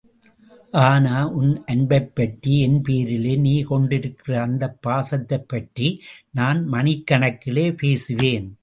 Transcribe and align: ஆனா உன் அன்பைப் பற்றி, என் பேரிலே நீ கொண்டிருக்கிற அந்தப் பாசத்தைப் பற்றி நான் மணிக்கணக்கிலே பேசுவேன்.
ஆனா 0.71 1.27
உன் 1.29 1.63
அன்பைப் 1.65 2.15
பற்றி, 2.15 2.59
என் 2.59 2.81
பேரிலே 2.81 3.35
நீ 3.35 3.61
கொண்டிருக்கிற 3.61 4.41
அந்தப் 4.41 4.81
பாசத்தைப் 4.87 5.47
பற்றி 5.47 6.01
நான் 6.31 6.69
மணிக்கணக்கிலே 6.69 7.77
பேசுவேன். 7.77 8.57